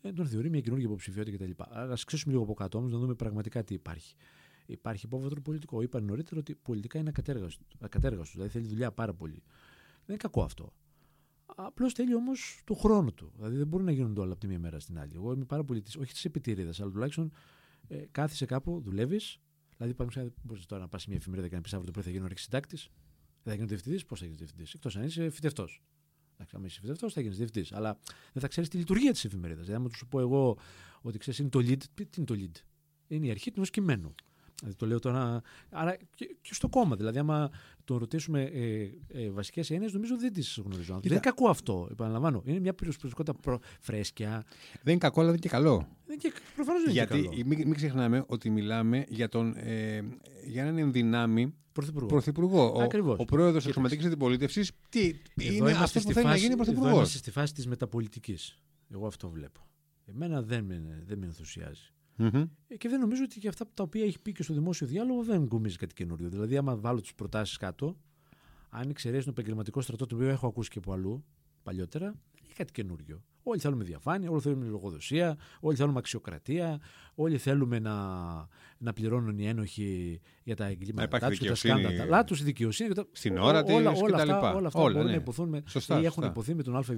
[0.00, 1.62] ε, τον θεωρεί μια καινούργια υποψηφιότητα κτλ.
[1.62, 4.14] Α ξέσουμε λίγο από κάτω όμως να δούμε πραγματικά τι υπάρχει.
[4.66, 5.82] Υπάρχει υπόβαθρο πολιτικό.
[5.82, 7.64] Είπα νωρίτερα ότι πολιτικά είναι ακατέργαστο.
[7.80, 9.42] ακατέργαστος, δηλαδή θέλει δουλειά πάρα πολύ.
[9.92, 10.72] Δεν είναι κακό αυτό.
[11.46, 13.32] Απλώς θέλει όμως το χρόνο του.
[13.36, 15.12] Δηλαδή δεν μπορούν να γίνονται όλα από τη μία μέρα στην άλλη.
[15.14, 17.32] Εγώ είμαι πάρα πολύ της, όχι της επιτήρηδα, αλλά τουλάχιστον
[17.88, 19.40] ε, κάθισε κάπου, δουλεύεις.
[19.82, 22.04] Δηλαδή, παραδείγματο μπορείς τώρα να πας σε μια εφημερίδα και να πεις αύριο το πρωί
[22.04, 22.76] θα γίνω αρχισυντάκτη.
[22.76, 24.04] Δεν θα γίνω διευθυντής.
[24.04, 25.82] Πώς θα γίνεις διευθυντής, εκτός αν είσαι φυτευτός.
[26.34, 27.72] Εντάξει, αν είσαι φυτευτός, θα γίνεις διευθυντής.
[27.72, 27.98] Αλλά
[28.32, 29.64] δεν θα ξέρεις τη λειτουργία της εφημερίδας.
[29.64, 30.58] Δηλαδή, άμα τους σου πω εγώ
[31.00, 32.60] ότι ξέρεις είναι το lead, τι είναι το lead;
[33.08, 34.14] Είναι η αρχή του ενός κειμένου.
[34.62, 35.42] Δηλαδή, το λέω τώρα.
[35.70, 36.96] Άρα και, και στο κόμμα.
[36.96, 37.50] Δηλαδή, άμα
[37.84, 40.98] τον ρωτήσουμε ε, ε, βασικές έννοιες, νομίζω δεν τις γνωρίζω.
[41.02, 41.88] Δεν είναι κακό αυτό.
[41.90, 42.42] Επαναλαμβάνω.
[42.44, 43.58] Είναι μια προσωπικότητα προ...
[43.80, 44.44] φρέσκια.
[44.82, 45.88] Δεν είναι κακό, αλλά δεν είναι και καλό.
[46.06, 47.42] Δεν και, προφανώς δεν Γιατί είναι καλό.
[47.46, 50.02] μην, μην ξεχνάμε ότι μιλάμε για, τον, ε,
[50.46, 52.06] για έναν ενδυνάμει Πρωθυπουργό.
[52.08, 52.72] πρωθυπουργό.
[52.76, 53.18] Ο, Ακριβώς.
[53.18, 53.80] ο πρόεδρος της Κοίταξε.
[53.80, 56.94] Αξιωματική Αντιπολίτευσης τι Εδώ είναι είμαστε αυτό που στη θέλει να φάση- γίνει Εδώ πρωθυπουργό.
[56.96, 58.58] είμαστε στη φάση της μεταπολιτικής.
[58.94, 59.60] Εγώ αυτό βλέπω.
[60.06, 61.92] Εμένα δεν με, δεν με ενθουσιάζει.
[62.16, 65.22] Ε, Και δεν νομίζω ότι και αυτά τα οποία έχει πει και στο δημόσιο διάλογο
[65.24, 66.28] δεν γκομίζει κάτι καινούριο.
[66.28, 67.96] Δηλαδή, άμα βάλω τις προτάσεις κάτω,
[68.70, 71.24] αν εξαιρέσει τον επαγγελματικό στρατό, το οποίο έχω ακούσει και από αλλού
[71.62, 73.22] παλιότερα, δεν έχει κάτι καινούριο.
[73.44, 76.80] Όλοι θέλουμε διαφάνεια, όλοι θέλουμε λογοδοσία, όλοι θέλουμε αξιοκρατία,
[77.14, 77.94] όλοι θέλουμε να,
[78.78, 82.44] να πληρώνουν οι ένοχοι για τα εγκλήματα υπάρχει τους, για τα δικαιοσύνη σκάνδαλα τους, η
[82.44, 82.90] δικαιοσύνη.
[82.92, 84.54] για τα- στην ό- ώρα της όλα, και όλα, τα αυτά, λοιπά.
[84.54, 85.12] όλα αυτά Όλα, μπορούν ναι.
[85.16, 86.26] να υποθούν με, Σωστά, ή έχουν σωστά.
[86.26, 86.88] υποθεί με τον ΑΒ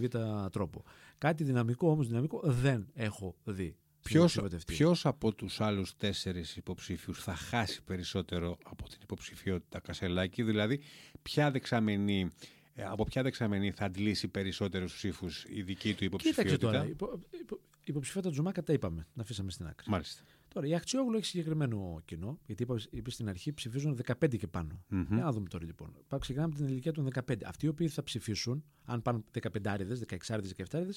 [0.51, 0.83] τρόπο.
[1.19, 3.77] Κάτι δυναμικό όμως δυναμικό δεν έχω δει.
[4.05, 4.73] Στην Ποιος, υποψηφιότητα αυτή.
[4.73, 10.81] ποιος από τους άλλους τέσσερις υποψήφιους θα χάσει περισσότερο από την υποψηφιότητα Κασελάκη, δηλαδή
[11.23, 12.31] ποια δεξαμενή,
[12.75, 16.87] ε, από ποια δεξαμενή θα αντλήσει περισσότερους ψήφους η δική του Κοίταξε υποψηφιότητα; τώρα.
[16.87, 19.07] Υπο, υπο, υποψηφιότητα του Ζουμάκα τα είπαμε.
[19.15, 19.91] Να αφήσαμε στην άκρη.
[19.91, 20.23] Μάλιστα.
[20.49, 24.85] Τώρα, η Αχτσιόγλου έχει συγκεκριμένο κοινό, γιατί είπα, είπε στην αρχή ψηφίζουν 15 και πάνω.
[24.89, 25.07] Μμμ.
[25.11, 25.95] Για να δούμε τώρα λοιπόν.
[26.09, 27.35] Πάμε ξεκινάμε από την ηλικία των 15.
[27.45, 30.93] Αυτοί οι οποίοι θα ψηφίσουν, αν πάνε 15 άριδε, 16 άριδε, 17 άριδε,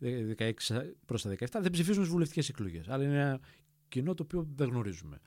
[0.00, 0.52] 16
[1.06, 2.88] προς τα 17, δεν ψηφίζουν στις βουλευτικές εκλογές.
[2.88, 3.40] Αλλά είναι ένα
[3.88, 5.18] κοινό το οποίο δεν γνωρίζουμε.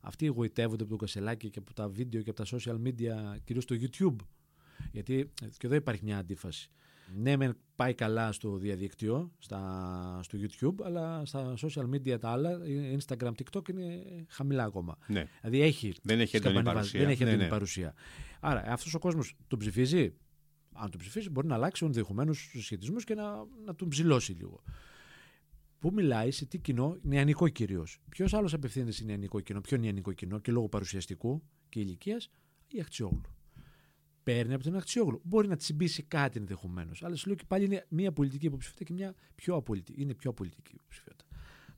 [0.00, 3.64] Αυτοί εγωιτεύονται από τον Κασελάκη και από τα βίντεο και από τα social media, κυρίως
[3.64, 4.16] στο YouTube.
[4.92, 6.70] Γιατί και εδώ υπάρχει μια αντίφαση.
[7.16, 12.58] Ναι, μεν πάει καλά στο διαδίκτυο, στα, στο YouTube, αλλά στα social media τα άλλα,
[12.98, 14.98] Instagram, TikTok είναι χαμηλά ακόμα.
[15.06, 15.28] Ναι.
[15.40, 17.00] Δηλαδή έχει Δεν έχει έντονη σκαμπανεβάσει, παρουσία.
[17.00, 17.50] Δεν έχει Ναι, έντονη ναι.
[17.50, 17.94] παρουσία.
[18.40, 20.14] Άρα αυτός ο κόσμος τον ψηφίζει;
[20.72, 24.62] Αν τον ψηφίσει, μπορεί να αλλάξει ενδεχομένως τους σχετισμού και να, να τον ψηλώσει λίγο.
[25.78, 28.00] Πού μιλάει, σε τι κοινό, νεανικό κυρίως.
[28.08, 32.30] Ποιος άλλος απευθύνεται σε νεανικό κοινό, ποιο νεανικό κοινό και λόγω παρουσιαστικού και ηλικίας,
[32.68, 33.22] η Αχτσιόγλου.
[34.22, 35.20] Παίρνει από τον Αχτσιόγλου.
[35.24, 37.02] Μπορεί να τσιμπήσει κάτι ενδεχομένως.
[37.02, 40.02] Αλλά σου λέω και πάλι είναι μια πολιτική υποψηφιότητα και μια πιο απολυτική.
[40.02, 41.24] Είναι πιο απολυτική υποψηφιότητα.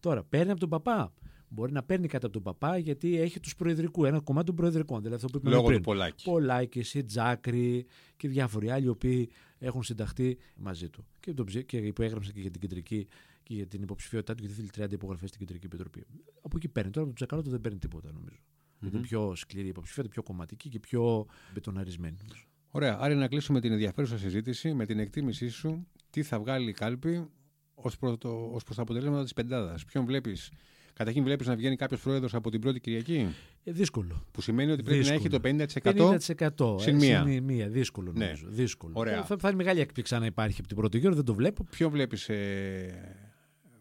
[0.00, 1.12] Τώρα, παίρνει από τον παπά.
[1.54, 4.98] Μπορεί να παίρνει κάτι από τον παπά γιατί έχει τους προεδρικού, ένα κομμάτι των προεδρικών.
[5.02, 5.78] Δηλαδή αυτό που είπαμε Λόγω πριν.
[5.78, 6.24] του Πολάκη.
[6.24, 7.86] Πολάκη, η Τζάκρη
[8.16, 11.04] και διάφοροι άλλοι οι οποίοι έχουν συνταχθεί μαζί του.
[11.20, 13.06] Και, τον, ψη- και που έγραψαν και για την κεντρική
[13.42, 16.04] και για την υποψηφιότητά του, γιατί θέλει 30 υπογραφές στην κεντρική επιτροπή.
[16.42, 16.90] Από εκεί παίρνει.
[16.90, 18.36] Τώρα από τον Τσακαλώτο δεν παίρνει τίποτα νομίζω.
[18.80, 22.16] Γιατί είναι πιο σκληρή η υποψηφιότητα, πιο κομματική και πιο μπετοναρισμένη.
[22.26, 22.44] νομίζω.
[22.70, 22.98] Ωραία.
[23.00, 27.26] Άρα να κλείσουμε την ενδιαφέρουσα συζήτηση με την εκτίμησή σου τι θα βγάλει η κάλπη
[27.74, 29.84] ως προ το, ως προς τα αποτελέσματα της πεντάδας.
[29.84, 30.50] Ποιον βλέπεις.
[30.94, 34.26] Καταρχήν βλέπεις να βγαίνει κάποιος πρόεδρος από την πρώτη Κυριακή; Ε, δύσκολο.
[34.30, 36.76] Που σημαίνει ότι πρέπει να έχει το 50% 50%.
[36.78, 37.24] ε, συν μία.
[37.26, 37.68] συν μία.
[37.68, 38.24] Δύσκολο Ναι.
[38.24, 38.46] νομίζω.
[38.48, 38.92] Δύσκολο.
[38.96, 39.24] Ωραία.
[39.24, 41.64] Θα, θα είναι μεγάλη έκπληξη αν υπάρχει από την πρώτη γύρω, δεν το βλέπω.
[41.70, 43.18] Ποιο βλέπεις ε,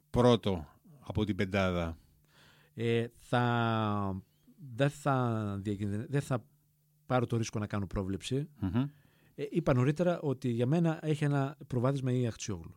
[0.09, 0.67] πρώτο
[0.99, 1.97] από την πεντάδα;
[2.73, 4.21] Ε, θα,
[4.75, 6.45] δεν, θα, διακινδυ- δεν θα
[7.05, 8.49] πάρω το ρίσκο να κάνω πρόβλεψη.
[8.59, 8.83] Μμμ.
[9.35, 12.75] Ε, είπα νωρίτερα ότι για μένα έχει ένα προβάδισμα η Αχτσιόγλου.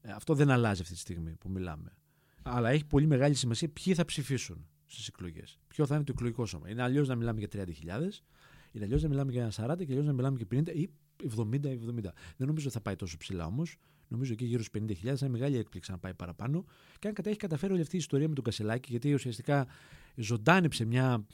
[0.00, 1.94] Ε, αυτό δεν αλλάζει αυτή τη στιγμή που μιλάμε.
[2.42, 5.58] Αλλά έχει πολύ μεγάλη σημασία ποιοι θα ψηφίσουν στις εκλογές.
[5.68, 6.70] Ποιο θα είναι το εκλογικό σώμα.
[6.70, 7.66] Είναι αλλιώς να μιλάμε για 30.000,
[8.72, 10.90] είναι αλλιώς να μιλάμε για 40 και αλλιώς να μιλάμε για 50 ή
[11.36, 12.12] 70-70.
[12.36, 13.76] Δεν νομίζω ότι θα πάει τόσο ψηλά όμως.
[14.08, 16.64] Νομίζω εκεί γύρω στους 50.000 θα είναι μεγάλη έκπληξη να πάει παραπάνω.
[16.98, 19.66] Και αν κατα- έχει καταφέρει όλη αυτή η ιστορία με τον Κασελάκη, γιατί ουσιαστικά
[20.14, 21.26] ζωντάνεψε μια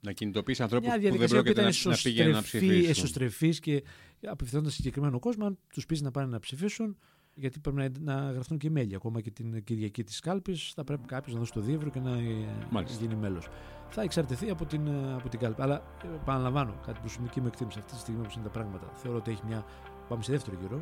[0.00, 2.66] Να κινητοποιήσει ανθρώπους μια που δεν διαδικασία που πρόκειται ήταν να, να πηγαίνουν να εσωστρεφή,
[2.66, 2.90] ψηφίσουν.
[2.90, 3.82] εσωστρεφής και
[4.26, 6.96] απευθυνόταν σε συγκεκριμένο κόσμο, αν τους πει να πάνε να ψηφίσουν,
[7.40, 8.94] γιατί πρέπει να, να γραφτούν και μέλη.
[8.94, 12.10] Ακόμα και την Κυριακή της κάλπης, θα πρέπει κάποιος να δώσει το δίευρο και να
[12.10, 12.96] ε, Μάλιστα.
[13.00, 13.48] γίνει μέλος.
[13.88, 15.62] Θα εξαρτηθεί από την, ε, από την κάλπη.
[15.62, 15.74] Αλλά
[16.04, 18.86] ε, επαναλαμβάνω, κάτι προσωπική μου εκτίμηση αυτή τη στιγμή όπως είναι τα πράγματα.
[18.94, 19.64] Θεωρώ ότι έχει μια.
[20.08, 20.78] Πάμε σε δεύτερο γύρο.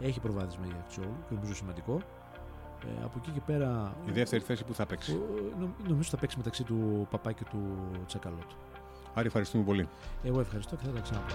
[0.00, 2.00] Έχει προβάδισμα η Αξιόλου και νομίζω σημαντικό.
[2.84, 3.96] Ε, από εκεί και πέρα.
[4.06, 7.44] Η δεύτερη θέση που θα παίξει; ο- νο- νομίζω θα παίξει μεταξύ του Παπά και
[7.50, 7.58] του
[8.06, 8.56] Τσακαλώτου.
[9.14, 9.88] Άρη, ευχαριστούμε πολύ.
[10.22, 11.34] Εγώ ευχαριστώ και θα τα ξαναπώ.